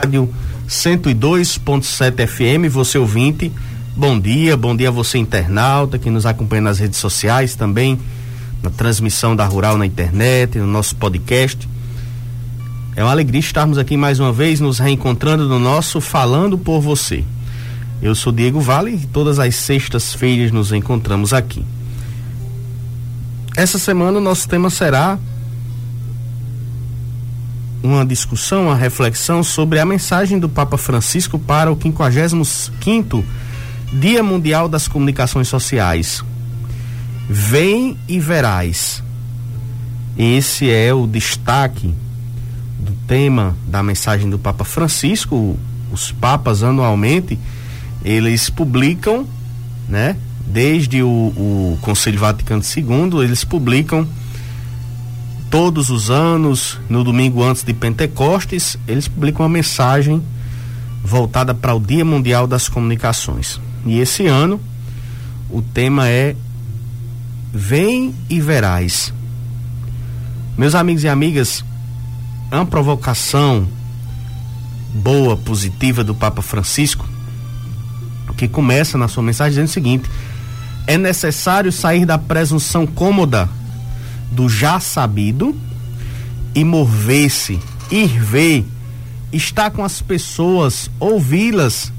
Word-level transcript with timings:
Rádio 0.00 0.30
102.7 0.66 2.26
FM, 2.26 2.72
você 2.72 2.96
ouvinte. 2.96 3.52
Bom 3.94 4.18
dia, 4.18 4.56
bom 4.56 4.74
dia 4.74 4.88
a 4.88 4.90
você 4.90 5.18
internauta 5.18 5.98
que 5.98 6.08
nos 6.08 6.24
acompanha 6.24 6.62
nas 6.62 6.78
redes 6.78 6.98
sociais 6.98 7.54
também, 7.54 7.98
na 8.62 8.70
transmissão 8.70 9.36
da 9.36 9.44
Rural 9.44 9.76
na 9.76 9.84
internet, 9.84 10.58
no 10.58 10.66
nosso 10.66 10.96
podcast. 10.96 11.68
É 12.96 13.04
uma 13.04 13.10
alegria 13.10 13.40
estarmos 13.40 13.76
aqui 13.76 13.94
mais 13.94 14.18
uma 14.18 14.32
vez 14.32 14.58
nos 14.58 14.78
reencontrando 14.78 15.46
no 15.46 15.58
nosso 15.58 16.00
Falando 16.00 16.56
por 16.56 16.80
Você. 16.80 17.22
Eu 18.00 18.14
sou 18.14 18.32
Diego 18.32 18.58
Vale 18.58 18.94
e 18.94 19.06
todas 19.06 19.38
as 19.38 19.54
sextas-feiras 19.54 20.50
nos 20.50 20.72
encontramos 20.72 21.34
aqui. 21.34 21.62
Essa 23.54 23.78
semana 23.78 24.16
o 24.16 24.22
nosso 24.22 24.48
tema 24.48 24.70
será 24.70 25.18
uma 27.82 28.04
discussão, 28.04 28.66
uma 28.66 28.76
reflexão 28.76 29.42
sobre 29.42 29.78
a 29.78 29.86
mensagem 29.86 30.38
do 30.38 30.48
Papa 30.48 30.76
Francisco 30.76 31.38
para 31.38 31.72
o 31.72 31.80
55 31.80 33.24
Dia 33.92 34.22
Mundial 34.22 34.68
das 34.68 34.86
Comunicações 34.86 35.48
Sociais. 35.48 36.22
Vem 37.28 37.96
e 38.06 38.18
verás. 38.20 39.02
Esse 40.16 40.70
é 40.70 40.92
o 40.92 41.06
destaque 41.06 41.94
do 42.78 42.92
tema 43.06 43.56
da 43.66 43.82
mensagem 43.82 44.28
do 44.28 44.38
Papa 44.38 44.64
Francisco. 44.64 45.58
Os 45.90 46.12
papas 46.12 46.62
anualmente 46.62 47.38
eles 48.04 48.50
publicam, 48.50 49.26
né? 49.88 50.16
Desde 50.46 51.02
o, 51.02 51.08
o 51.08 51.78
Conselho 51.80 52.18
Vaticano 52.18 52.62
II, 52.62 53.22
eles 53.22 53.44
publicam 53.44 54.06
todos 55.50 55.90
os 55.90 56.10
anos, 56.10 56.78
no 56.88 57.02
domingo 57.02 57.42
antes 57.42 57.64
de 57.64 57.74
Pentecostes, 57.74 58.78
eles 58.86 59.08
publicam 59.08 59.42
uma 59.44 59.52
mensagem 59.52 60.22
voltada 61.02 61.52
para 61.52 61.74
o 61.74 61.80
Dia 61.80 62.04
Mundial 62.04 62.46
das 62.46 62.68
Comunicações. 62.68 63.60
E 63.84 63.98
esse 63.98 64.26
ano 64.26 64.60
o 65.50 65.60
tema 65.60 66.08
é 66.08 66.36
Vem 67.52 68.14
e 68.28 68.40
verás. 68.40 69.12
Meus 70.56 70.76
amigos 70.76 71.02
e 71.02 71.08
amigas, 71.08 71.64
é 72.48 72.54
uma 72.54 72.66
provocação 72.66 73.66
boa, 74.94 75.36
positiva 75.36 76.04
do 76.04 76.14
Papa 76.14 76.42
Francisco, 76.42 77.08
que 78.36 78.46
começa 78.46 78.96
na 78.96 79.08
sua 79.08 79.22
mensagem 79.22 79.50
dizendo 79.50 79.66
o 79.66 79.72
seguinte: 79.72 80.10
é 80.86 80.96
necessário 80.96 81.72
sair 81.72 82.06
da 82.06 82.18
presunção 82.18 82.86
cômoda 82.86 83.48
do 84.30 84.48
já 84.48 84.78
sabido 84.78 85.56
e 86.54 86.64
mover-se, 86.64 87.58
ir 87.90 88.08
ver, 88.08 88.64
estar 89.32 89.70
com 89.70 89.84
as 89.84 90.00
pessoas, 90.00 90.90
ouvi-las, 90.98 91.92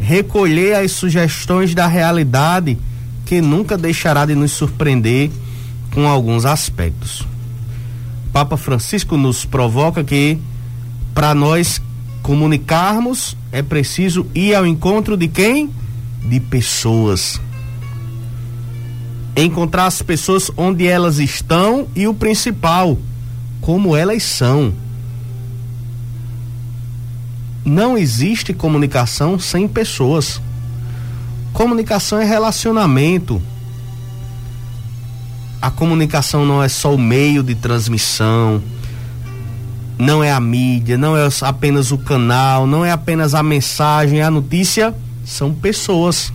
recolher 0.00 0.76
as 0.76 0.92
sugestões 0.92 1.74
da 1.74 1.86
realidade 1.86 2.78
que 3.24 3.40
nunca 3.40 3.78
deixará 3.78 4.26
de 4.26 4.34
nos 4.34 4.52
surpreender 4.52 5.30
com 5.92 6.06
alguns 6.08 6.44
aspectos. 6.44 7.26
Papa 8.32 8.56
Francisco 8.56 9.16
nos 9.16 9.44
provoca 9.44 10.02
que 10.02 10.38
para 11.14 11.34
nós 11.34 11.80
comunicarmos 12.22 13.36
é 13.50 13.62
preciso 13.62 14.26
ir 14.34 14.54
ao 14.54 14.66
encontro 14.66 15.16
de 15.16 15.28
quem? 15.28 15.70
De 16.24 16.40
pessoas 16.40 17.40
encontrar 19.36 19.86
as 19.86 20.02
pessoas 20.02 20.50
onde 20.56 20.86
elas 20.86 21.18
estão 21.18 21.88
e 21.96 22.06
o 22.06 22.14
principal, 22.14 22.98
como 23.60 23.96
elas 23.96 24.22
são. 24.22 24.74
Não 27.64 27.96
existe 27.96 28.52
comunicação 28.52 29.38
sem 29.38 29.68
pessoas. 29.68 30.40
Comunicação 31.52 32.18
é 32.18 32.24
relacionamento. 32.24 33.40
A 35.60 35.70
comunicação 35.70 36.44
não 36.44 36.62
é 36.62 36.68
só 36.68 36.92
o 36.92 36.98
meio 36.98 37.40
de 37.40 37.54
transmissão, 37.54 38.60
não 39.96 40.24
é 40.24 40.32
a 40.32 40.40
mídia, 40.40 40.98
não 40.98 41.16
é 41.16 41.28
apenas 41.42 41.92
o 41.92 41.98
canal, 41.98 42.66
não 42.66 42.84
é 42.84 42.90
apenas 42.90 43.32
a 43.32 43.44
mensagem, 43.44 44.20
a 44.20 44.28
notícia, 44.28 44.92
são 45.24 45.54
pessoas. 45.54 46.32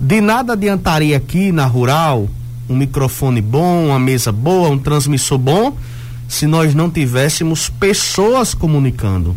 De 0.00 0.20
nada 0.20 0.52
adiantaria 0.52 1.16
aqui 1.16 1.50
na 1.50 1.66
rural 1.66 2.28
um 2.68 2.76
microfone 2.76 3.40
bom, 3.40 3.86
uma 3.86 3.98
mesa 3.98 4.32
boa, 4.32 4.68
um 4.68 4.78
transmissor 4.78 5.38
bom, 5.38 5.76
se 6.28 6.46
nós 6.46 6.74
não 6.74 6.90
tivéssemos 6.90 7.68
pessoas 7.68 8.54
comunicando. 8.54 9.36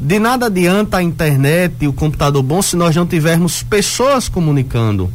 De 0.00 0.18
nada 0.18 0.46
adianta 0.46 0.98
a 0.98 1.02
internet 1.02 1.76
e 1.80 1.88
o 1.88 1.92
computador 1.92 2.42
bom 2.42 2.60
se 2.60 2.76
nós 2.76 2.94
não 2.94 3.06
tivermos 3.06 3.62
pessoas 3.62 4.28
comunicando. 4.28 5.10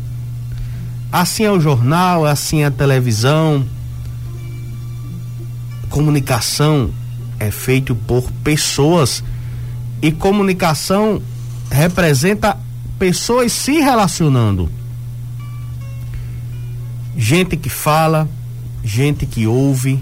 Assim 1.11 1.44
é 1.44 1.51
o 1.51 1.59
jornal, 1.59 2.25
assim 2.25 2.61
é 2.61 2.66
a 2.66 2.71
televisão. 2.71 3.63
Comunicação 5.89 6.89
é 7.39 7.51
feito 7.51 7.94
por 7.94 8.31
pessoas 8.44 9.23
e 10.01 10.11
comunicação 10.11 11.21
representa 11.71 12.57
pessoas 12.99 13.53
se 13.53 13.79
relacionando. 13.79 14.69
Gente 17.17 17.57
que 17.57 17.69
fala, 17.69 18.29
gente 18.83 19.25
que 19.25 19.47
ouve, 19.47 19.99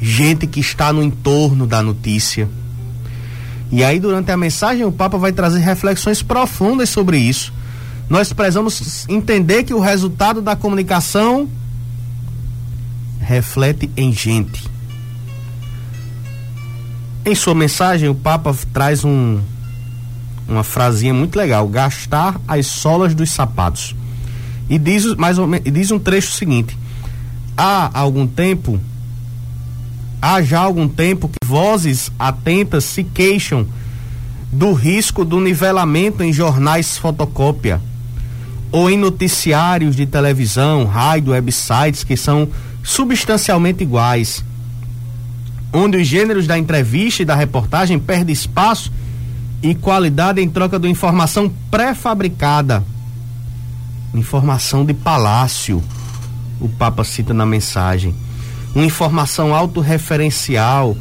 gente 0.00 0.46
que 0.46 0.60
está 0.60 0.92
no 0.92 1.02
entorno 1.02 1.66
da 1.66 1.82
notícia. 1.82 2.48
E 3.70 3.82
aí, 3.82 3.98
durante 3.98 4.30
a 4.30 4.36
mensagem, 4.36 4.84
o 4.84 4.92
Papa 4.92 5.16
vai 5.16 5.32
trazer 5.32 5.60
reflexões 5.60 6.22
profundas 6.22 6.90
sobre 6.90 7.16
isso. 7.16 7.52
Nós 8.08 8.32
precisamos 8.32 9.08
entender 9.08 9.64
que 9.64 9.72
o 9.72 9.80
resultado 9.80 10.42
da 10.42 10.54
comunicação 10.54 11.48
reflete 13.20 13.90
em 13.96 14.12
gente. 14.12 14.62
Em 17.24 17.34
sua 17.34 17.54
mensagem, 17.54 18.08
o 18.08 18.14
Papa 18.14 18.54
traz 18.72 19.02
um, 19.02 19.40
uma 20.48 20.64
frasinha 20.64 21.14
muito 21.14 21.36
legal: 21.36 21.66
gastar 21.68 22.40
as 22.46 22.66
solas 22.66 23.14
dos 23.14 23.30
sapatos. 23.30 23.94
E 24.68 24.78
diz, 24.78 25.14
mais 25.14 25.38
ou 25.38 25.46
menos, 25.46 25.70
diz 25.72 25.90
um 25.90 25.98
trecho 25.98 26.32
seguinte: 26.32 26.76
há 27.56 27.90
algum 27.98 28.26
tempo, 28.26 28.80
há 30.20 30.42
já 30.42 30.60
algum 30.60 30.88
tempo 30.88 31.28
que 31.28 31.46
vozes 31.46 32.10
atentas 32.18 32.84
se 32.84 33.04
queixam 33.04 33.66
do 34.52 34.72
risco 34.72 35.24
do 35.24 35.40
nivelamento 35.40 36.22
em 36.22 36.32
jornais 36.32 36.96
fotocópia 36.96 37.80
ou 38.70 38.90
em 38.90 38.96
noticiários 38.96 39.94
de 39.94 40.06
televisão, 40.06 40.84
rádio, 40.84 41.32
websites 41.32 42.02
que 42.02 42.16
são 42.16 42.48
substancialmente 42.82 43.82
iguais, 43.82 44.44
onde 45.72 45.96
os 45.96 46.06
gêneros 46.06 46.46
da 46.46 46.58
entrevista 46.58 47.22
e 47.22 47.24
da 47.24 47.34
reportagem 47.34 47.98
perdem 47.98 48.32
espaço 48.32 48.92
e 49.64 49.74
qualidade 49.74 50.42
em 50.42 50.48
troca 50.48 50.78
de 50.78 50.86
informação 50.88 51.50
pré-fabricada. 51.70 52.84
Informação 54.12 54.84
de 54.84 54.92
palácio, 54.92 55.82
o 56.60 56.68
Papa 56.68 57.02
cita 57.02 57.32
na 57.32 57.46
mensagem. 57.46 58.14
Uma 58.74 58.84
informação 58.84 59.54
autorreferencial 59.54 60.94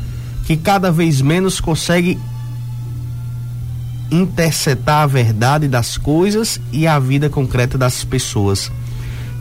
que 0.45 0.55
cada 0.55 0.91
vez 0.93 1.21
menos 1.21 1.59
consegue 1.59 2.17
interceptar 4.09 5.01
a 5.01 5.07
verdade 5.07 5.67
das 5.67 5.97
coisas 5.97 6.61
e 6.71 6.87
a 6.87 6.97
vida 6.99 7.29
concreta 7.29 7.77
das 7.77 8.05
pessoas. 8.05 8.71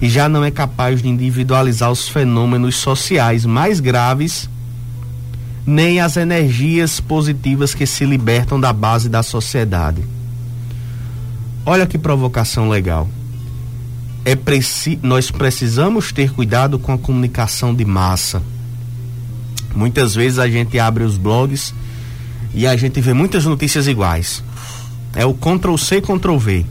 E 0.01 0.09
já 0.09 0.29
não 0.29 0.45
é 0.45 0.51
capaz 0.51 1.01
de 1.01 1.09
individualizar 1.09 1.93
os 1.93 2.09
fenômenos 2.09 2.75
sociais 2.75 3.47
mais 3.47 3.79
graves 3.79 4.51
nem 5.67 6.01
as 6.01 6.17
energias 6.17 7.01
positivas 7.01 7.75
que 7.75 7.87
se 7.87 8.05
libertam 8.05 8.61
da 8.61 8.73
base 8.73 9.09
da 9.09 9.23
sociedade. 9.23 10.03
Olha 11.65 11.87
que 11.87 11.97
provocação 11.97 12.69
legal. 12.69 13.09
É 14.25 14.35
preci 14.35 14.99
nós 15.03 15.31
precisamos 15.31 16.13
ter 16.13 16.33
cuidado 16.33 16.79
com 16.79 16.93
a 16.93 16.99
comunicação 16.99 17.75
de 17.75 17.85
massa. 17.85 18.43
Muitas 19.75 20.15
vezes 20.15 20.39
a 20.39 20.49
gente 20.49 20.79
abre 20.79 21.05
os 21.05 21.17
blogs 21.17 21.75
e 22.55 22.67
a 22.67 22.77
gente 22.77 23.01
vê 23.01 23.13
muitas 23.13 23.45
notícias 23.45 23.87
iguais. 23.87 24.43
É 25.15 25.25
o 25.25 25.35
Ctrl 25.35 25.77
C, 25.77 26.01
Ctrl 26.01 26.37
V. 26.37 26.67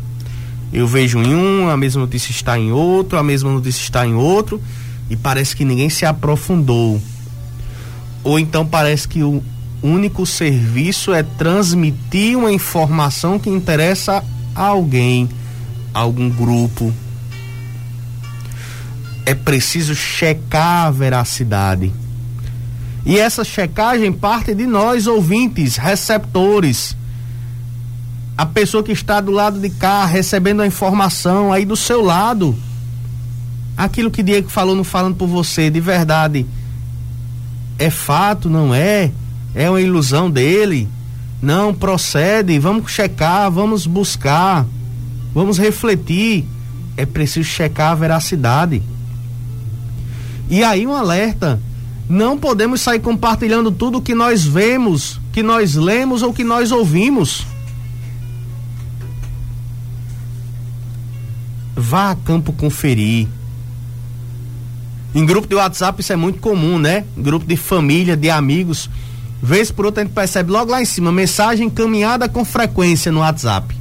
Eu 0.74 0.88
vejo 0.88 1.20
em 1.20 1.36
um, 1.36 1.70
a 1.70 1.76
mesma 1.76 2.02
notícia 2.02 2.32
está 2.32 2.58
em 2.58 2.72
outro, 2.72 3.18
a 3.18 3.24
mesma 3.24 3.52
notícia 3.52 3.82
está 3.82 4.08
em 4.08 4.14
outro, 4.14 4.62
e 5.10 5.16
parece 5.16 5.56
que 5.56 5.66
ninguém 5.66 5.90
se 5.90 6.06
aprofundou. 6.06 7.02
Ou 8.24 8.38
então 8.38 8.66
parece 8.66 9.08
que 9.08 9.24
o 9.24 9.44
único 9.82 10.26
serviço 10.26 11.14
é 11.14 11.24
transmitir 11.24 12.38
uma 12.38 12.52
informação 12.52 13.40
que 13.40 13.50
interessa 13.50 14.24
a 14.56 14.64
alguém, 14.64 15.28
a 15.94 16.00
algum 16.00 16.30
grupo. 16.30 16.94
É 19.26 19.34
preciso 19.34 19.96
checar 19.96 20.88
a 20.88 20.92
veracidade. 20.92 21.92
E 23.06 23.18
essa 23.18 23.44
checagem 23.44 24.12
parte 24.12 24.54
de 24.54 24.68
nós, 24.68 25.08
ouvintes, 25.08 25.78
receptores. 25.78 26.96
A 28.38 28.46
pessoa 28.46 28.84
que 28.84 28.92
está 28.92 29.20
do 29.20 29.32
lado 29.32 29.60
de 29.60 29.70
cá 29.70 30.06
recebendo 30.06 30.62
a 30.62 30.68
informação 30.68 31.52
aí 31.52 31.66
do 31.66 31.76
seu 31.76 32.02
lado. 32.02 32.56
Aquilo 33.76 34.12
que 34.12 34.22
Diego 34.22 34.50
falou 34.50 34.76
não 34.76 34.84
falando 34.84 35.16
por 35.16 35.28
você, 35.28 35.70
de 35.70 35.80
verdade. 35.80 36.46
É 37.82 37.90
fato, 37.90 38.48
não 38.48 38.76
é? 38.76 39.12
É 39.56 39.68
uma 39.68 39.82
ilusão 39.82 40.30
dele? 40.30 40.88
Não, 41.42 41.74
procede, 41.74 42.60
vamos 42.60 42.92
checar, 42.92 43.50
vamos 43.50 43.88
buscar, 43.88 44.68
vamos 45.34 45.58
refletir. 45.58 46.46
É 46.96 47.08
preciso 47.08 47.50
checar 47.50 47.92
a 47.92 47.96
veracidade. 47.96 48.84
E 50.48 50.64
aí 50.64 50.86
um 50.86 50.94
alerta 50.94 51.60
não 52.08 52.38
podemos 52.38 52.82
sair 52.82 53.00
compartilhando 53.00 53.72
tudo 53.72 54.00
que 54.00 54.14
nós 54.14 54.46
vemos, 54.46 55.20
que 55.34 55.42
nós 55.42 55.74
lemos 55.74 56.22
ou 56.22 56.32
que 56.32 56.44
nós 56.44 56.72
ouvimos. 56.72 57.48
Vá 61.76 62.12
a 62.12 62.16
campo 62.16 62.54
conferir. 62.54 63.28
Em 65.14 65.26
grupo 65.26 65.48
de 65.48 65.56
WhatsApp 65.56 66.02
isso 66.02 66.14
é 66.14 66.16
muito 66.16 66.40
comum, 66.40 66.80
né? 66.80 67.04
Grupo 67.18 67.46
de 67.46 67.58
família, 67.58 68.16
de 68.16 68.30
amigos. 68.30 68.90
Vez 69.42 69.72
por 69.72 69.86
outra 69.86 70.02
a 70.02 70.06
gente 70.06 70.14
percebe 70.14 70.52
logo 70.52 70.72
lá 70.72 70.82
em 70.82 70.86
cima, 70.86 71.12
mensagem 71.12 71.68
encaminhada 71.68 72.30
com 72.30 72.46
frequência 72.46 73.12
no 73.12 73.20
WhatsApp. 73.20 73.76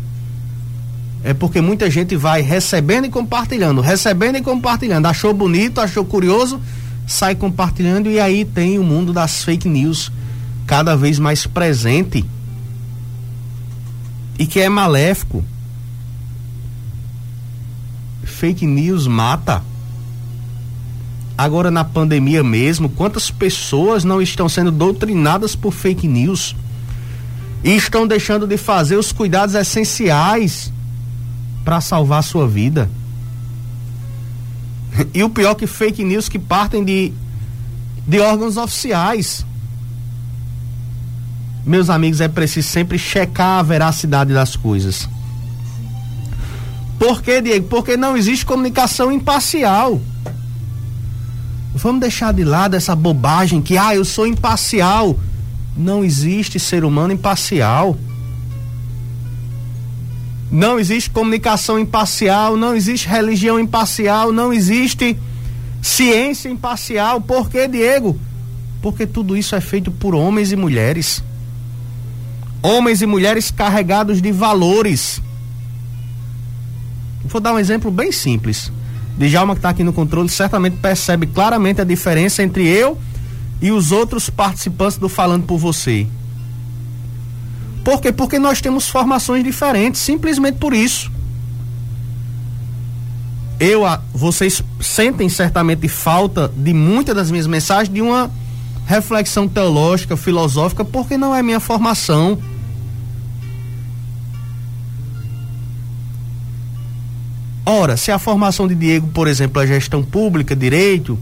É 1.23 1.35
porque 1.35 1.61
muita 1.61 1.91
gente 1.91 2.17
vai 2.17 2.41
recebendo 2.41 3.05
e 3.05 3.11
compartilhando, 3.11 3.81
recebendo 3.81 4.37
e 4.37 4.43
compartilhando. 4.43 5.07
Achou 5.07 5.35
bonito, 5.35 5.81
achou 5.81 6.05
curioso, 6.05 6.61
sai 7.07 7.35
compartilhando 7.35 8.11
e 8.11 8.19
aí 8.19 8.45
tem 8.45 8.79
o 8.79 8.83
mundo 8.83 9.13
das 9.13 9.45
fake 9.45 9.69
news 9.69 10.11
cada 10.67 10.97
vez 10.97 11.19
mais 11.19 11.47
presente 11.47 12.25
e 14.39 14.47
que 14.47 14.61
é 14.61 14.69
maléfico. 14.71 15.45
Fake 18.25 18.67
news 18.67 19.07
mata. 19.07 19.63
Agora 21.41 21.71
na 21.71 21.83
pandemia 21.83 22.45
mesmo, 22.45 22.87
quantas 22.91 23.31
pessoas 23.31 24.05
não 24.05 24.21
estão 24.21 24.47
sendo 24.47 24.71
doutrinadas 24.71 25.57
por 25.57 25.73
fake 25.73 26.07
news 26.07 26.55
e 27.65 27.75
estão 27.75 28.07
deixando 28.07 28.47
de 28.47 28.59
fazer 28.59 28.97
os 28.97 29.11
cuidados 29.11 29.55
essenciais 29.55 30.71
para 31.65 31.81
salvar 31.81 32.19
a 32.19 32.23
sua 32.23 32.47
vida? 32.47 32.91
E 35.15 35.23
o 35.23 35.31
pior 35.31 35.55
que 35.55 35.67
fake 35.67 36.05
news 36.05 36.29
que 36.29 36.39
partem 36.39 36.85
de, 36.85 37.11
de 38.07 38.21
órgãos 38.21 38.59
oficiais. 38.59 39.47
Meus 41.65 41.89
amigos, 41.89 42.21
é 42.21 42.29
preciso 42.29 42.69
sempre 42.69 42.99
checar 42.99 43.61
a 43.61 43.63
veracidade 43.63 44.35
das 44.35 44.57
coisas. 44.57 45.09
Por 46.99 47.23
quê, 47.23 47.41
Diego? 47.41 47.67
Porque 47.67 47.97
não 47.97 48.15
existe 48.15 48.45
comunicação 48.45 49.11
imparcial. 49.11 50.03
Vamos 51.83 52.03
deixar 52.03 52.35
de 52.35 52.45
lado 52.45 52.77
essa 52.77 52.95
bobagem 52.95 53.63
que, 53.63 53.79
ah, 53.79 53.95
eu 53.95 54.05
sou 54.05 54.27
imparcial. 54.27 55.19
Não 55.75 56.05
existe 56.05 56.61
ser 56.61 56.85
humano 56.85 57.15
imparcial. 57.15 57.97
Não 60.51 60.79
existe 60.79 61.09
comunicação 61.09 61.79
imparcial, 61.79 62.55
não 62.55 62.77
existe 62.77 63.09
religião 63.09 63.59
imparcial, 63.59 64.31
não 64.31 64.53
existe 64.53 65.17
ciência 65.81 66.51
imparcial. 66.51 67.19
Por 67.19 67.49
quê, 67.49 67.67
Diego? 67.67 68.19
Porque 68.83 69.07
tudo 69.07 69.35
isso 69.35 69.57
é 69.57 69.61
feito 69.61 69.91
por 69.91 70.15
homens 70.15 70.53
e 70.53 70.57
mulheres. 70.57 71.25
Homens 72.63 73.01
e 73.01 73.07
mulheres 73.07 73.51
carregados 73.51 74.21
de 74.21 74.31
valores. 74.31 75.23
Vou 77.25 77.41
dar 77.41 77.55
um 77.55 77.59
exemplo 77.59 77.91
bem 77.91 78.13
simples. 78.13 78.71
Djalma, 79.19 79.55
que 79.55 79.59
está 79.59 79.71
aqui 79.71 79.85
no 79.85 79.93
controle, 79.93 80.29
certamente 80.29 80.77
percebe 80.77 81.27
claramente 81.27 81.81
a 81.81 81.85
diferença 81.85 82.43
entre 82.43 82.67
eu 82.67 82.99
e 83.61 83.71
os 83.71 83.93
outros 83.93 84.31
participantes 84.31 84.97
do 84.97 85.09
Falando 85.09 85.45
por 85.45 85.59
Você. 85.59 86.07
Por 87.85 88.01
quê? 88.01 88.13
Porque 88.13 88.39
nós 88.39 88.61
temos 88.61 88.89
formações 88.89 89.43
diferentes, 89.45 90.01
simplesmente 90.01 90.59
por 90.59 90.73
isso. 90.73 91.11
Eu, 93.59 93.83
vocês 94.15 94.63
sentem 94.81 95.29
certamente 95.29 95.87
falta 95.87 96.51
de 96.57 96.73
muitas 96.73 97.15
das 97.15 97.31
minhas 97.31 97.47
mensagens 97.47 97.93
de 97.93 98.01
uma 98.01 98.31
reflexão 98.87 99.47
teológica, 99.47 100.17
filosófica, 100.17 100.85
porque 100.85 101.17
não 101.17 101.35
é 101.35 101.43
minha 101.43 101.61
formação. 101.61 102.39
Ora, 107.73 107.97
se 107.97 108.11
a 108.11 108.19
formação 108.19 108.67
de 108.67 108.75
Diego, 108.75 109.07
por 109.15 109.29
exemplo, 109.29 109.63
é 109.63 109.67
gestão 109.67 110.03
pública, 110.03 110.57
direito, 110.57 111.17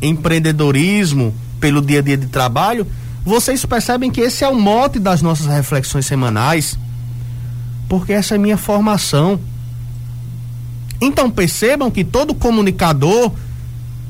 empreendedorismo, 0.00 1.34
pelo 1.60 1.82
dia 1.82 1.98
a 1.98 2.02
dia 2.02 2.16
de 2.16 2.26
trabalho, 2.26 2.86
vocês 3.22 3.66
percebem 3.66 4.10
que 4.10 4.22
esse 4.22 4.42
é 4.42 4.48
o 4.48 4.58
mote 4.58 4.98
das 4.98 5.20
nossas 5.20 5.44
reflexões 5.44 6.06
semanais, 6.06 6.78
porque 7.86 8.14
essa 8.14 8.34
é 8.34 8.38
minha 8.38 8.56
formação. 8.56 9.38
Então 11.02 11.30
percebam 11.30 11.90
que 11.90 12.02
todo 12.02 12.34
comunicador, 12.34 13.30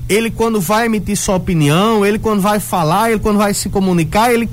ele 0.09 0.31
quando 0.31 0.61
vai 0.61 0.87
emitir 0.87 1.17
sua 1.17 1.35
opinião, 1.35 2.07
ele 2.07 2.21
quando 2.21 2.41
vai 2.41 2.61
falar, 2.61 3.11
ele 3.11 3.19
quando 3.19 3.39
vai 3.39 3.53
se 3.53 3.69
comunicar, 3.69 4.33
ele 4.33 4.49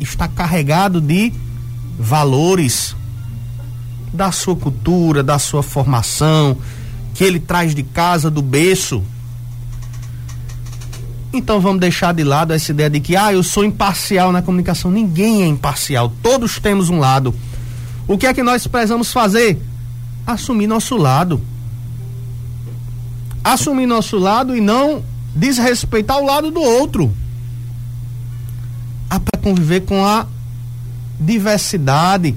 está 0.00 0.26
carregado 0.26 1.02
de 1.02 1.34
valores 1.98 2.96
da 4.12 4.30
sua 4.30 4.54
cultura, 4.54 5.22
da 5.22 5.38
sua 5.38 5.62
formação, 5.62 6.56
que 7.14 7.24
ele 7.24 7.40
traz 7.40 7.74
de 7.74 7.82
casa, 7.82 8.30
do 8.30 8.42
berço. 8.42 9.02
Então 11.32 11.60
vamos 11.60 11.80
deixar 11.80 12.12
de 12.12 12.22
lado 12.22 12.52
essa 12.52 12.72
ideia 12.72 12.90
de 12.90 13.00
que, 13.00 13.16
ah, 13.16 13.32
eu 13.32 13.42
sou 13.42 13.64
imparcial 13.64 14.30
na 14.32 14.42
comunicação. 14.42 14.90
Ninguém 14.90 15.42
é 15.42 15.46
imparcial, 15.46 16.12
todos 16.22 16.58
temos 16.58 16.90
um 16.90 16.98
lado. 16.98 17.34
O 18.06 18.18
que 18.18 18.26
é 18.26 18.34
que 18.34 18.42
nós 18.42 18.66
precisamos 18.66 19.12
fazer? 19.12 19.60
Assumir 20.26 20.66
nosso 20.66 20.96
lado. 20.96 21.40
Assumir 23.42 23.86
nosso 23.86 24.18
lado 24.18 24.54
e 24.54 24.60
não 24.60 25.02
desrespeitar 25.34 26.18
o 26.18 26.26
lado 26.26 26.50
do 26.50 26.60
outro. 26.60 27.12
Para 29.08 29.40
conviver 29.40 29.82
com 29.82 30.04
a 30.04 30.26
diversidade. 31.18 32.34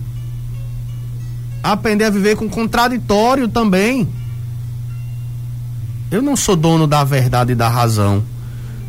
Aprender 1.71 2.05
a 2.05 2.09
viver 2.09 2.35
com 2.35 2.49
contraditório 2.49 3.47
também. 3.47 4.07
Eu 6.11 6.21
não 6.21 6.35
sou 6.35 6.55
dono 6.55 6.85
da 6.87 7.03
verdade 7.03 7.53
e 7.53 7.55
da 7.55 7.67
razão 7.67 8.23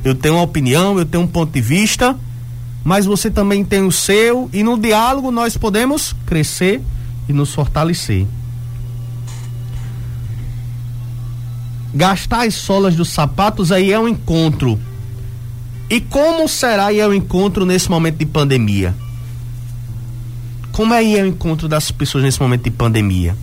eu 0.06 0.14
tenho 0.14 0.35
uma 0.35 0.42
opinião, 0.42 0.97
eu 0.99 1.04
tenho 1.04 1.25
um 1.25 1.26
ponto 1.26 1.52
de 1.52 1.61
vista, 1.61 2.16
mas 2.85 3.06
você 3.06 3.28
também 3.28 3.64
tem 3.64 3.83
o 3.83 3.90
seu 3.90 4.49
e 4.52 4.62
no 4.62 4.78
diálogo 4.78 5.33
nós 5.33 5.56
podemos 5.56 6.14
crescer 6.25 6.80
e 7.28 7.33
nos 7.33 7.52
fortalecer. 7.52 8.25
Gastar 11.92 12.47
as 12.47 12.54
solas 12.54 12.95
dos 12.95 13.09
sapatos 13.09 13.73
aí 13.73 13.90
é 13.90 13.99
um 13.99 14.06
encontro. 14.06 14.78
E 15.90 16.00
como 16.00 16.49
será 16.49 16.87
aí 16.87 17.00
é 17.00 17.06
o 17.06 17.11
um 17.11 17.14
encontro 17.14 17.66
nesse 17.66 17.90
momento 17.90 18.18
de 18.18 18.26
pandemia? 18.26 18.95
Como 20.76 20.92
é 20.92 21.00
o 21.00 21.26
encontro 21.26 21.66
das 21.68 21.90
pessoas 21.90 22.23
nesse 22.23 22.38
momento 22.38 22.64
de 22.64 22.71
pandemia? 22.71 23.35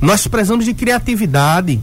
Nós 0.00 0.26
precisamos 0.26 0.64
de 0.64 0.72
criatividade 0.72 1.78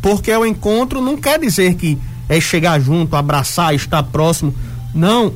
porque 0.00 0.34
o 0.34 0.46
encontro 0.46 1.02
não 1.02 1.18
quer 1.18 1.38
dizer 1.38 1.74
que 1.74 1.98
é 2.26 2.40
chegar 2.40 2.80
junto, 2.80 3.16
abraçar, 3.16 3.74
estar 3.74 4.02
próximo. 4.02 4.54
Não. 4.94 5.34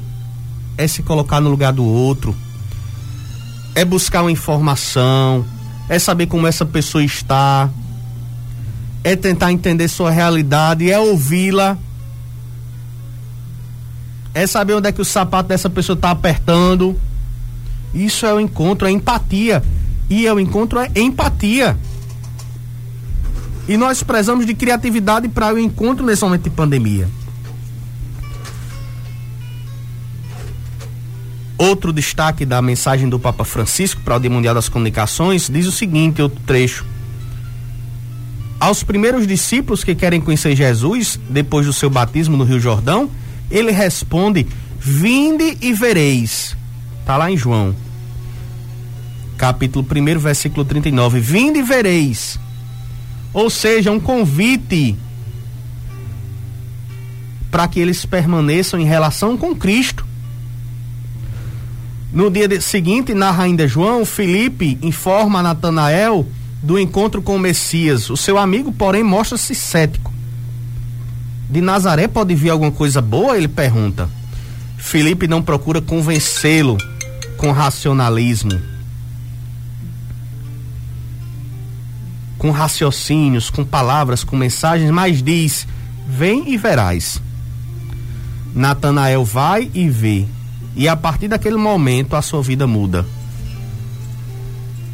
É 0.79 0.89
se 0.89 1.03
colocar 1.03 1.39
no 1.39 1.51
lugar 1.51 1.71
do 1.71 1.85
outro. 1.85 2.35
É 3.75 3.85
buscar 3.85 4.23
uma 4.23 4.33
informação. 4.33 5.45
É 5.87 5.99
saber 5.99 6.29
como 6.29 6.47
essa 6.47 6.65
pessoa 6.65 7.05
está. 7.05 7.69
É 9.05 9.15
tentar 9.15 9.53
entender 9.53 9.87
sua 9.87 10.11
realidade. 10.11 10.91
É 10.91 10.99
ouvi-la. 10.99 11.77
É 14.35 14.47
saber 14.47 14.75
onde 14.75 14.89
é 14.89 14.93
que 14.93 15.01
o 15.01 15.05
sapato 15.05 15.49
dessa 15.49 15.69
pessoa 15.69 15.95
está 15.95 16.11
apertando. 16.11 16.99
Isso 17.93 18.25
é 18.25 18.33
o 18.33 18.41
encontro, 18.41 18.87
é 18.87 18.91
empatia. 18.91 19.63
E 20.09 20.27
é 20.27 20.33
o 20.33 20.41
encontro 20.41 20.79
é 20.79 20.91
empatia. 20.97 21.77
E 23.69 23.77
nós 23.77 24.03
prezamos 24.03 24.47
de 24.47 24.55
criatividade 24.55 25.29
para 25.29 25.55
o 25.55 25.59
encontro 25.59 26.05
nesse 26.05 26.23
momento 26.23 26.45
de 26.45 26.51
pandemia. 26.51 27.09
Outro 31.57 31.93
destaque 31.93 32.47
da 32.47 32.63
mensagem 32.63 33.09
do 33.09 33.19
Papa 33.19 33.45
Francisco 33.45 34.01
para 34.01 34.17
o 34.17 34.19
Dia 34.19 34.31
Mundial 34.31 34.55
das 34.55 34.69
Comunicações 34.69 35.49
diz 35.49 35.67
o 35.67 35.73
seguinte, 35.73 36.23
outro 36.23 36.41
trecho. 36.47 36.87
Aos 38.59 38.83
primeiros 38.83 39.27
discípulos 39.27 39.85
que 39.85 39.95
querem 39.95 40.21
conhecer 40.21 40.57
Jesus, 40.57 41.21
depois 41.29 41.67
do 41.67 41.73
seu 41.73 41.91
batismo 41.91 42.37
no 42.37 42.45
Rio 42.45 42.59
Jordão, 42.59 43.11
ele 43.51 43.73
responde: 43.73 44.47
Vinde 44.79 45.59
e 45.61 45.73
vereis. 45.73 46.57
Está 47.01 47.17
lá 47.17 47.31
em 47.31 47.37
João, 47.37 47.75
capítulo 49.37 49.85
1, 49.85 50.19
versículo 50.19 50.65
39. 50.65 51.21
Vinde 51.21 51.59
e 51.59 51.63
vereis. 51.63 52.39
Ou 53.33 53.51
seja, 53.51 53.91
um 53.91 54.01
convite 54.01 54.97
para 57.51 57.67
que 57.67 57.81
eles 57.81 58.05
permaneçam 58.07 58.79
em 58.79 58.85
relação 58.85 59.37
com 59.37 59.55
Cristo. 59.55 60.07
No 62.13 62.31
dia 62.31 62.61
seguinte, 62.61 63.15
narra 63.15 63.45
ainda 63.45 63.69
João, 63.69 64.05
Felipe 64.05 64.79
informa 64.83 65.43
Natanael 65.43 66.27
do 66.63 66.79
encontro 66.79 67.23
com 67.23 67.37
o 67.37 67.39
Messias. 67.39 68.11
O 68.11 68.17
seu 68.17 68.37
amigo, 68.37 68.73
porém, 68.73 69.03
mostra-se 69.03 69.55
cético. 69.55 70.10
De 71.51 71.61
Nazaré 71.61 72.07
pode 72.07 72.35
vir 72.35 72.51
alguma 72.51 72.71
coisa 72.71 73.03
boa? 73.03 73.37
Ele 73.37 73.49
pergunta. 73.49 74.09
Felipe 74.79 75.27
não 75.27 75.43
procura 75.43 75.81
convencê-lo 75.81 76.79
com 77.37 77.51
racionalismo, 77.51 78.61
com 82.39 82.51
raciocínios, 82.51 83.51
com 83.51 83.65
palavras, 83.65 84.23
com 84.23 84.37
mensagens, 84.37 84.91
mas 84.91 85.23
diz: 85.23 85.67
Vem 86.07 86.53
e 86.53 86.57
verás. 86.57 87.21
Natanael 88.55 89.25
vai 89.25 89.71
e 89.75 89.89
vê 89.89 90.27
e 90.75 90.89
a 90.89 90.97
partir 90.97 91.29
daquele 91.29 91.57
momento 91.57 92.17
a 92.17 92.23
sua 92.23 92.43
vida 92.43 92.67
muda. 92.67 93.05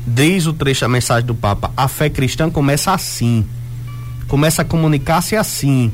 Diz 0.06 0.46
o 0.46 0.52
trecho 0.52 0.82
da 0.82 0.88
mensagem 0.88 1.26
do 1.26 1.34
Papa: 1.34 1.70
a 1.76 1.88
fé 1.88 2.08
cristã 2.08 2.50
começa 2.50 2.92
assim, 2.92 3.46
começa 4.28 4.62
a 4.62 4.64
comunicar-se 4.64 5.36
assim, 5.36 5.92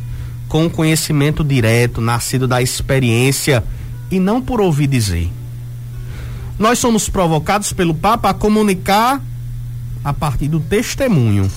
com 0.53 0.69
conhecimento 0.69 1.43
direto, 1.43 2.03
nascido 2.03 2.47
da 2.47 2.61
experiência 2.61 3.65
e 4.11 4.21
não 4.21 4.43
por 4.43 4.61
ouvir 4.61 4.87
dizer. 4.87 5.33
Nós 6.59 6.79
somos 6.79 7.09
provocados 7.09 7.73
pelo 7.73 7.95
Papa 7.95 8.29
a 8.29 8.35
comunicar 8.35 9.19
a 10.05 10.13
partir 10.13 10.49
do 10.49 10.61
testemunho. 10.61 11.51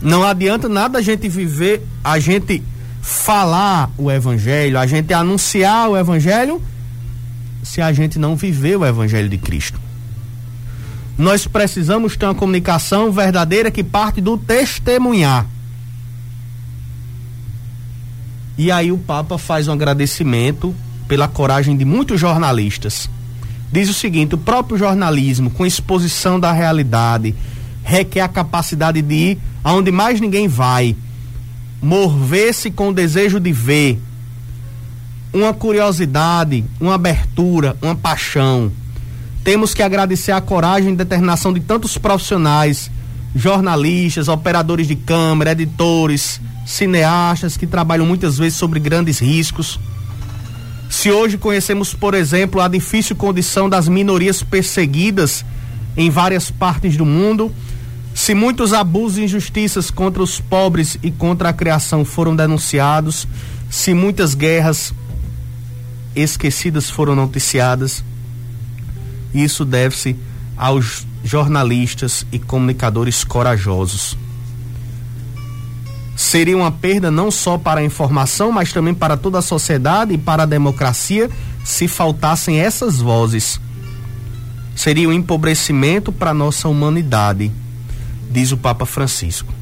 Não 0.00 0.24
adianta 0.24 0.70
nada 0.70 1.00
a 1.00 1.02
gente 1.02 1.28
viver, 1.28 1.86
a 2.02 2.18
gente 2.18 2.62
falar 3.02 3.90
o 3.98 4.10
evangelho, 4.10 4.78
a 4.78 4.86
gente 4.86 5.12
anunciar 5.12 5.90
o 5.90 5.98
evangelho, 5.98 6.62
se 7.62 7.82
a 7.82 7.92
gente 7.92 8.18
não 8.18 8.34
viver 8.34 8.78
o 8.78 8.86
evangelho 8.86 9.28
de 9.28 9.36
Cristo. 9.36 9.78
Nós 11.18 11.46
precisamos 11.46 12.16
ter 12.16 12.24
uma 12.24 12.34
comunicação 12.34 13.12
verdadeira 13.12 13.70
que 13.70 13.84
parte 13.84 14.22
do 14.22 14.38
testemunhar. 14.38 15.44
E 18.58 18.70
aí 18.72 18.92
o 18.92 18.98
Papa 18.98 19.38
faz 19.38 19.68
um 19.68 19.72
agradecimento 19.72 20.74
pela 21.06 21.28
coragem 21.28 21.76
de 21.76 21.84
muitos 21.84 22.20
jornalistas. 22.20 23.08
Diz 23.72 23.88
o 23.88 23.94
seguinte: 23.94 24.34
o 24.34 24.38
próprio 24.38 24.76
jornalismo, 24.76 25.48
com 25.48 25.64
exposição 25.64 26.38
da 26.38 26.52
realidade, 26.52 27.34
requer 27.84 28.20
a 28.20 28.28
capacidade 28.28 29.00
de 29.00 29.14
ir 29.14 29.38
aonde 29.62 29.90
mais 29.92 30.20
ninguém 30.20 30.48
vai 30.48 30.96
mover-se 31.80 32.70
com 32.70 32.88
o 32.88 32.92
desejo 32.92 33.38
de 33.38 33.52
ver, 33.52 34.00
uma 35.32 35.54
curiosidade, 35.54 36.64
uma 36.80 36.94
abertura, 36.94 37.76
uma 37.80 37.94
paixão. 37.94 38.72
Temos 39.44 39.72
que 39.72 39.82
agradecer 39.82 40.32
a 40.32 40.40
coragem 40.40 40.92
e 40.92 40.96
determinação 40.96 41.52
de 41.52 41.60
tantos 41.60 41.96
profissionais, 41.96 42.90
jornalistas, 43.34 44.28
operadores 44.28 44.86
de 44.86 44.96
câmera, 44.96 45.52
editores, 45.52 46.40
cineastas 46.66 47.56
que 47.56 47.66
trabalham 47.66 48.06
muitas 48.06 48.38
vezes 48.38 48.58
sobre 48.58 48.80
grandes 48.80 49.18
riscos. 49.18 49.78
Se 50.90 51.10
hoje 51.10 51.36
conhecemos, 51.36 51.94
por 51.94 52.14
exemplo, 52.14 52.60
a 52.60 52.68
difícil 52.68 53.14
condição 53.14 53.68
das 53.68 53.88
minorias 53.88 54.42
perseguidas 54.42 55.44
em 55.96 56.10
várias 56.10 56.50
partes 56.50 56.96
do 56.96 57.04
mundo, 57.04 57.52
se 58.14 58.34
muitos 58.34 58.72
abusos 58.72 59.18
e 59.18 59.22
injustiças 59.22 59.90
contra 59.90 60.22
os 60.22 60.40
pobres 60.40 60.98
e 61.02 61.10
contra 61.10 61.50
a 61.50 61.52
criação 61.52 62.04
foram 62.04 62.34
denunciados, 62.34 63.28
se 63.70 63.94
muitas 63.94 64.34
guerras 64.34 64.92
esquecidas 66.16 66.90
foram 66.90 67.14
noticiadas, 67.14 68.02
isso 69.32 69.64
deve-se 69.64 70.16
aos 70.58 71.06
jornalistas 71.22 72.26
e 72.32 72.38
comunicadores 72.38 73.24
corajosos. 73.24 74.16
Seria 76.16 76.56
uma 76.56 76.72
perda 76.72 77.10
não 77.10 77.30
só 77.30 77.56
para 77.56 77.80
a 77.80 77.84
informação, 77.84 78.50
mas 78.50 78.72
também 78.72 78.92
para 78.92 79.16
toda 79.16 79.38
a 79.38 79.42
sociedade 79.42 80.14
e 80.14 80.18
para 80.18 80.42
a 80.42 80.46
democracia 80.46 81.30
se 81.64 81.86
faltassem 81.86 82.58
essas 82.58 82.98
vozes. 82.98 83.60
Seria 84.74 85.08
um 85.08 85.12
empobrecimento 85.12 86.12
para 86.12 86.30
a 86.30 86.34
nossa 86.34 86.68
humanidade 86.68 87.52
diz 88.30 88.52
o 88.52 88.56
Papa 88.56 88.86
Francisco. 88.86 89.52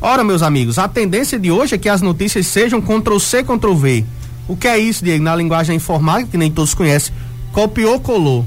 Ora, 0.00 0.24
meus 0.24 0.42
amigos, 0.42 0.78
a 0.78 0.88
tendência 0.88 1.38
de 1.38 1.50
hoje 1.50 1.74
é 1.74 1.78
que 1.78 1.88
as 1.88 2.00
notícias 2.02 2.46
sejam 2.46 2.80
Ctrl-C, 2.80 3.44
Ctrl-V. 3.44 4.04
O 4.48 4.56
que 4.56 4.66
é 4.66 4.78
isso, 4.78 5.04
Diego? 5.04 5.22
Na 5.22 5.36
linguagem 5.36 5.76
informática, 5.76 6.32
que 6.32 6.38
nem 6.38 6.50
todos 6.50 6.74
conhecem, 6.74 7.14
copiou, 7.52 8.00
colou. 8.00 8.46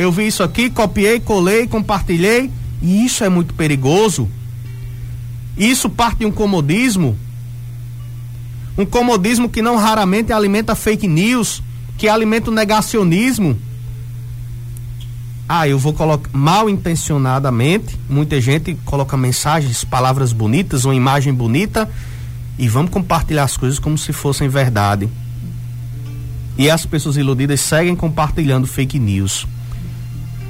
Eu 0.00 0.12
vi 0.12 0.26
isso 0.26 0.42
aqui, 0.42 0.70
copiei, 0.70 1.20
colei, 1.20 1.66
compartilhei, 1.66 2.50
e 2.82 3.04
isso 3.04 3.22
é 3.24 3.28
muito 3.28 3.54
perigoso. 3.54 4.28
Isso 5.56 5.88
parte 5.90 6.20
de 6.20 6.26
um 6.26 6.32
comodismo, 6.32 7.16
um 8.78 8.86
comodismo 8.86 9.48
que 9.48 9.60
não 9.60 9.76
raramente 9.76 10.32
alimenta 10.32 10.74
fake 10.74 11.06
news, 11.06 11.62
que 11.98 12.08
alimenta 12.08 12.50
o 12.50 12.54
negacionismo 12.54 13.58
ah, 15.52 15.66
eu 15.66 15.80
vou 15.80 15.92
colocar 15.92 16.30
mal 16.32 16.70
intencionadamente, 16.70 17.98
muita 18.08 18.40
gente 18.40 18.72
coloca 18.84 19.16
mensagens, 19.16 19.82
palavras 19.82 20.32
bonitas, 20.32 20.84
uma 20.84 20.94
imagem 20.94 21.34
bonita 21.34 21.90
e 22.56 22.68
vamos 22.68 22.92
compartilhar 22.92 23.42
as 23.42 23.56
coisas 23.56 23.80
como 23.80 23.98
se 23.98 24.12
fossem 24.12 24.48
verdade. 24.48 25.08
E 26.56 26.70
as 26.70 26.86
pessoas 26.86 27.16
iludidas 27.16 27.60
seguem 27.62 27.96
compartilhando 27.96 28.64
fake 28.64 28.96
news. 29.00 29.44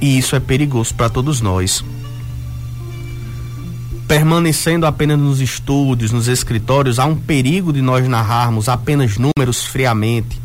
E 0.01 0.17
isso 0.17 0.35
é 0.35 0.39
perigoso 0.39 0.93
para 0.95 1.09
todos 1.09 1.39
nós. 1.39 1.85
Permanecendo 4.07 4.85
apenas 4.85 5.17
nos 5.17 5.39
estúdios, 5.39 6.11
nos 6.11 6.27
escritórios, 6.27 6.99
há 6.99 7.05
um 7.05 7.15
perigo 7.15 7.71
de 7.71 7.81
nós 7.81 8.05
narrarmos 8.07 8.67
apenas 8.67 9.17
números 9.17 9.63
friamente 9.63 10.41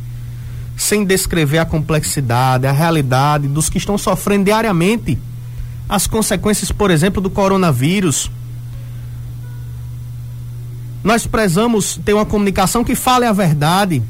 sem 0.77 1.05
descrever 1.05 1.59
a 1.59 1.65
complexidade, 1.65 2.67
a 2.67 2.73
realidade 2.73 3.49
dos 3.49 3.71
que 3.71 3.79
estão 3.79 3.97
sofrendo 3.97 4.45
diariamente 4.45 5.19
as 5.89 6.07
consequências, 6.07 6.71
por 6.71 6.91
exemplo, 6.91 7.23
do 7.23 7.31
coronavírus. 7.31 8.31
Nós 11.03 11.27
prezamos 11.27 11.99
ter 12.05 12.13
uma 12.13 12.27
comunicação 12.27 12.85
que 12.85 12.95
fale 12.95 13.25
a 13.25 13.33
verdade. 13.33 14.03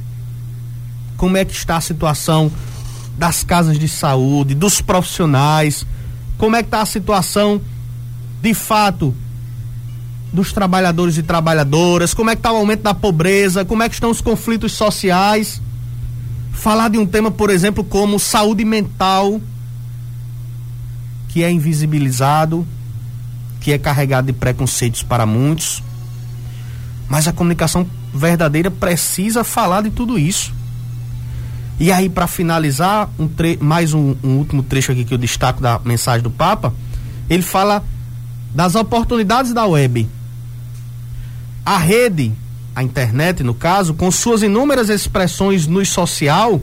Como 1.16 1.36
é 1.36 1.44
que 1.44 1.52
está 1.52 1.76
a 1.76 1.80
situação 1.80 2.50
das 3.18 3.42
casas 3.42 3.78
de 3.78 3.88
saúde, 3.88 4.54
dos 4.54 4.80
profissionais? 4.80 5.86
Como 6.38 6.56
é 6.56 6.62
que 6.62 6.68
está 6.68 6.82
a 6.82 6.86
situação, 6.86 7.60
de 8.42 8.52
fato, 8.52 9.14
dos 10.32 10.52
trabalhadores 10.52 11.16
e 11.16 11.22
trabalhadoras? 11.22 12.12
Como 12.12 12.30
é 12.30 12.34
que 12.34 12.40
está 12.40 12.52
o 12.52 12.56
aumento 12.56 12.82
da 12.82 12.94
pobreza? 12.94 13.64
Como 13.64 13.82
é 13.82 13.88
que 13.88 13.94
estão 13.94 14.10
os 14.10 14.20
conflitos 14.20 14.72
sociais? 14.72 15.60
falar 16.56 16.88
de 16.88 16.98
um 16.98 17.06
tema, 17.06 17.30
por 17.30 17.50
exemplo, 17.50 17.84
como 17.84 18.18
saúde 18.18 18.64
mental, 18.64 19.40
que 21.28 21.44
é 21.44 21.50
invisibilizado, 21.50 22.66
que 23.60 23.72
é 23.72 23.78
carregado 23.78 24.28
de 24.28 24.32
preconceitos 24.32 25.02
para 25.02 25.26
muitos. 25.26 25.82
Mas 27.08 27.28
a 27.28 27.32
comunicação 27.32 27.86
verdadeira 28.12 28.70
precisa 28.70 29.44
falar 29.44 29.82
de 29.82 29.90
tudo 29.90 30.18
isso. 30.18 30.52
E 31.78 31.92
aí, 31.92 32.08
para 32.08 32.26
finalizar, 32.26 33.10
um 33.18 33.28
mais 33.60 33.92
um, 33.92 34.16
um 34.22 34.36
último 34.38 34.62
trecho 34.62 34.92
aqui 34.92 35.04
que 35.04 35.12
eu 35.12 35.18
destaco 35.18 35.60
da 35.60 35.78
mensagem 35.84 36.22
do 36.22 36.30
Papa, 36.30 36.72
ele 37.28 37.42
fala 37.42 37.84
das 38.54 38.74
oportunidades 38.74 39.52
da 39.52 39.66
web. 39.66 40.08
A 41.64 41.76
rede 41.78 42.32
a 42.76 42.82
internet, 42.82 43.42
no 43.42 43.54
caso, 43.54 43.94
com 43.94 44.10
suas 44.10 44.42
inúmeras 44.42 44.90
expressões 44.90 45.66
no 45.66 45.82
social, 45.86 46.60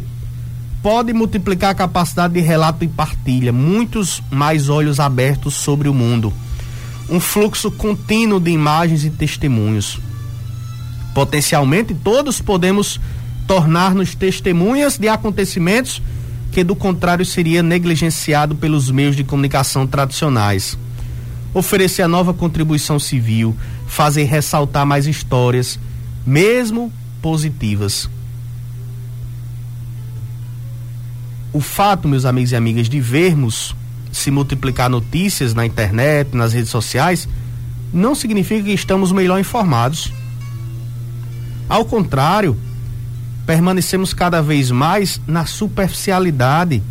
pode 0.84 1.12
multiplicar 1.12 1.72
a 1.72 1.74
capacidade 1.74 2.36
de 2.36 2.40
relato 2.40 2.84
e 2.84 2.88
partilha, 2.88 3.52
muitos 3.52 4.22
mais 4.30 4.70
olhos 4.70 5.00
abertos 5.00 5.56
sobre 5.56 5.90
o 5.90 5.94
mundo. 5.94 6.32
Um 7.10 7.20
fluxo 7.20 7.72
contínuo 7.72 8.40
de 8.40 8.52
imagens 8.52 9.04
e 9.04 9.10
testemunhos. 9.10 10.00
Potencialmente, 11.16 11.96
todos 11.96 12.40
podemos 12.40 13.00
tornar-nos 13.48 14.16
testemunhas 14.16 14.98
de 14.98 15.08
acontecimentos 15.08 16.02
que, 16.52 16.64
do 16.64 16.76
contrário, 16.76 17.26
seria 17.26 17.64
negligenciado 17.64 18.56
pelos 18.56 18.92
meios 18.92 19.16
de 19.16 19.24
comunicação 19.24 19.88
tradicionais. 19.88 20.78
Oferecer 21.54 22.02
a 22.04 22.08
nova 22.08 22.34
contribuição 22.34 23.00
civil, 23.00 23.56
fazer 23.88 24.24
ressaltar 24.24 24.86
mais 24.86 25.08
histórias, 25.08 25.80
mesmo 26.26 26.92
positivas. 27.22 28.10
o 31.54 31.62
fato, 31.62 32.08
meus 32.08 32.26
amigos 32.26 32.52
e 32.52 32.56
amigas, 32.56 32.90
de 32.90 33.00
vermos 33.00 33.76
se 34.12 34.32
multiplicar 34.32 34.90
notícias 34.90 35.54
na 35.54 35.66
internet, 35.66 36.36
nas 36.36 36.52
redes 36.52 36.72
sociais, 36.72 37.30
não 37.94 38.16
significa 38.16 38.64
que 38.64 38.74
estamos 38.74 39.12
melhor 39.12 39.40
informados. 39.40 40.12
Ao 41.70 41.86
contrário, 41.86 42.58
permanecemos 43.46 44.14
cada 44.14 44.42
vez 44.42 44.72
mais 44.72 45.20
na 45.28 45.46
superficialidade, 45.46 46.82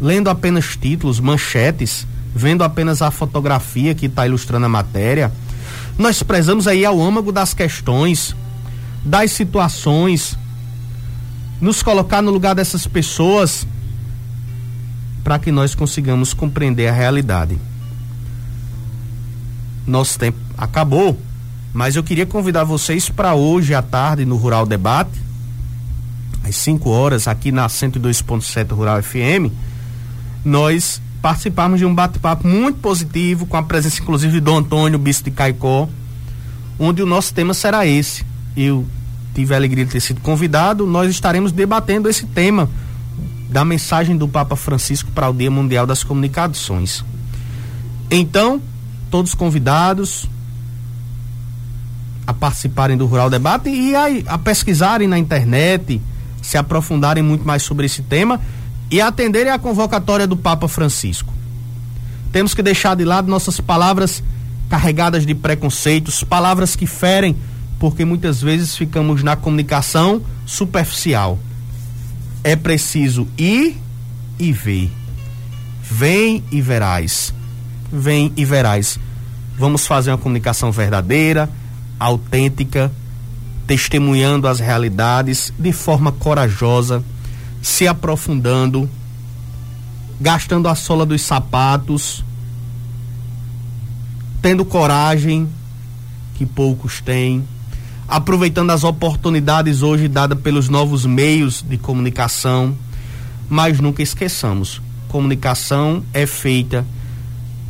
lendo 0.00 0.28
apenas 0.28 0.76
títulos, 0.76 1.20
manchetes, 1.20 2.06
vendo 2.34 2.64
apenas 2.64 3.00
a 3.00 3.10
fotografia 3.10 3.94
que 3.94 4.06
está 4.06 4.26
ilustrando 4.26 4.66
a 4.66 4.68
matéria. 4.68 5.32
Nós 5.98 6.22
prezamos 6.22 6.66
aí 6.66 6.84
ao 6.84 7.00
âmago 7.00 7.32
das 7.32 7.54
questões, 7.54 8.36
das 9.04 9.32
situações, 9.32 10.36
nos 11.60 11.82
colocar 11.82 12.20
no 12.20 12.30
lugar 12.30 12.54
dessas 12.54 12.86
pessoas 12.86 13.66
para 15.24 15.38
que 15.38 15.50
nós 15.50 15.74
consigamos 15.74 16.34
compreender 16.34 16.88
a 16.88 16.92
realidade. 16.92 17.58
Nosso 19.86 20.18
tempo 20.18 20.38
acabou, 20.58 21.18
mas 21.76 21.94
eu 21.94 22.02
queria 22.02 22.24
convidar 22.24 22.64
vocês 22.64 23.10
para 23.10 23.34
hoje 23.34 23.74
à 23.74 23.82
tarde 23.82 24.24
no 24.24 24.36
Rural 24.36 24.64
Debate, 24.64 25.10
às 26.42 26.56
5 26.56 26.88
horas, 26.88 27.28
aqui 27.28 27.52
na 27.52 27.66
102.7 27.66 28.72
Rural 28.72 29.02
FM, 29.02 29.52
nós 30.42 31.02
participarmos 31.20 31.78
de 31.78 31.84
um 31.84 31.94
bate-papo 31.94 32.48
muito 32.48 32.78
positivo, 32.78 33.44
com 33.44 33.58
a 33.58 33.62
presença 33.62 34.00
inclusive 34.00 34.32
de 34.32 34.40
Dom 34.40 34.56
Antônio, 34.56 34.98
bispo 34.98 35.24
de 35.24 35.32
Caicó, 35.32 35.86
onde 36.78 37.02
o 37.02 37.06
nosso 37.06 37.34
tema 37.34 37.52
será 37.52 37.86
esse. 37.86 38.24
Eu 38.56 38.86
tive 39.34 39.52
a 39.52 39.58
alegria 39.58 39.84
de 39.84 39.90
ter 39.92 40.00
sido 40.00 40.22
convidado, 40.22 40.86
nós 40.86 41.10
estaremos 41.10 41.52
debatendo 41.52 42.08
esse 42.08 42.24
tema 42.24 42.70
da 43.50 43.66
mensagem 43.66 44.16
do 44.16 44.26
Papa 44.26 44.56
Francisco 44.56 45.10
para 45.10 45.28
o 45.28 45.34
Dia 45.34 45.50
Mundial 45.50 45.86
das 45.86 46.02
Comunicações. 46.02 47.04
Então, 48.10 48.62
todos 49.10 49.34
convidados 49.34 50.26
a 52.26 52.34
participarem 52.34 52.96
do 52.96 53.06
Rural 53.06 53.30
Debate 53.30 53.68
e 53.68 53.94
a, 53.94 54.34
a 54.34 54.38
pesquisarem 54.38 55.06
na 55.06 55.18
internet, 55.18 56.00
se 56.42 56.58
aprofundarem 56.58 57.22
muito 57.22 57.46
mais 57.46 57.62
sobre 57.62 57.86
esse 57.86 58.02
tema 58.02 58.40
e 58.90 59.00
atenderem 59.00 59.52
à 59.52 59.58
convocatória 59.58 60.26
do 60.26 60.36
Papa 60.36 60.68
Francisco. 60.68 61.32
Temos 62.32 62.54
que 62.54 62.62
deixar 62.62 62.96
de 62.96 63.04
lado 63.04 63.28
nossas 63.28 63.60
palavras 63.60 64.22
carregadas 64.68 65.24
de 65.24 65.34
preconceitos, 65.34 66.24
palavras 66.24 66.74
que 66.74 66.86
ferem 66.86 67.36
porque 67.78 68.04
muitas 68.04 68.40
vezes 68.40 68.76
ficamos 68.76 69.22
na 69.22 69.36
comunicação 69.36 70.22
superficial. 70.44 71.38
É 72.42 72.56
preciso 72.56 73.28
ir 73.36 73.76
e 74.38 74.52
ver. 74.52 74.90
Vem 75.82 76.42
e 76.50 76.60
verás. 76.60 77.34
Vem 77.92 78.32
e 78.36 78.44
verás. 78.44 78.98
Vamos 79.58 79.86
fazer 79.86 80.10
uma 80.10 80.18
comunicação 80.18 80.70
verdadeira, 80.70 81.48
autêntica, 81.98 82.92
testemunhando 83.66 84.46
as 84.46 84.60
realidades 84.60 85.52
de 85.58 85.72
forma 85.72 86.12
corajosa, 86.12 87.02
se 87.62 87.86
aprofundando, 87.88 88.88
gastando 90.20 90.68
a 90.68 90.74
sola 90.74 91.04
dos 91.04 91.22
sapatos, 91.22 92.24
tendo 94.40 94.64
coragem 94.64 95.48
que 96.34 96.46
poucos 96.46 97.00
têm 97.00 97.44
aproveitando 98.08 98.70
as 98.70 98.84
oportunidades 98.84 99.82
hoje 99.82 100.08
dadas 100.08 100.38
pelos 100.38 100.68
novos 100.68 101.04
meios 101.04 101.64
de 101.66 101.76
comunicação, 101.76 102.76
mas 103.48 103.80
nunca 103.80 104.02
esqueçamos: 104.02 104.80
comunicação 105.08 106.04
é 106.12 106.26
feita 106.26 106.86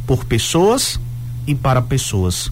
por 0.06 0.24
pessoas 0.24 1.00
e 1.46 1.54
para 1.54 1.80
pessoas. 1.80 2.50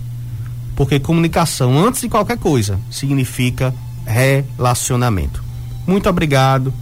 Porque 0.77 0.99
comunicação, 0.99 1.79
antes 1.87 2.01
de 2.01 2.09
qualquer 2.09 2.39
coisa, 2.39 2.79
significa 2.91 3.75
relacionamento. 4.07 5.43
Muito 5.87 6.09
obrigado, 6.09 6.73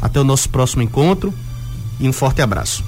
até 0.00 0.20
o 0.20 0.24
nosso 0.24 0.48
próximo 0.48 0.82
encontro 0.82 1.32
e 1.98 2.08
um 2.08 2.12
forte 2.12 2.42
abraço. 2.42 2.84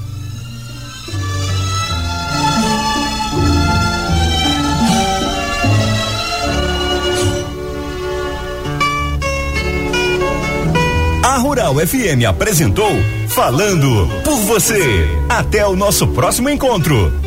A 11.24 11.38
Rural 11.38 11.74
FM 11.76 12.26
apresentou 12.28 12.92
Falando 13.34 14.08
por 14.24 14.38
você. 14.40 15.08
Até 15.26 15.66
o 15.66 15.74
nosso 15.74 16.06
próximo 16.08 16.50
encontro. 16.50 17.21